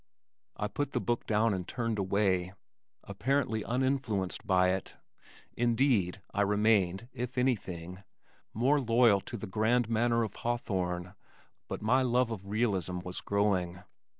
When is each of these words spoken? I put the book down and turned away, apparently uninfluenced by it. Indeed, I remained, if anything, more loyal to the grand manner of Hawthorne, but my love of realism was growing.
I 0.57 0.67
put 0.67 0.93
the 0.93 0.99
book 0.99 1.27
down 1.27 1.53
and 1.53 1.67
turned 1.67 1.99
away, 1.99 2.53
apparently 3.03 3.63
uninfluenced 3.63 4.47
by 4.47 4.69
it. 4.69 4.95
Indeed, 5.53 6.23
I 6.33 6.41
remained, 6.41 7.07
if 7.13 7.37
anything, 7.37 8.01
more 8.51 8.81
loyal 8.81 9.21
to 9.21 9.37
the 9.37 9.45
grand 9.45 9.89
manner 9.91 10.23
of 10.23 10.37
Hawthorne, 10.37 11.13
but 11.67 11.83
my 11.83 12.01
love 12.01 12.31
of 12.31 12.47
realism 12.47 12.97
was 13.01 13.21
growing. 13.21 13.83